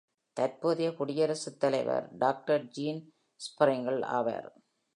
[0.37, 3.01] தற்போதைய குடியரசுத்தலைவர் doctor Dean
[3.41, 4.49] Sprinkle ஆவார்.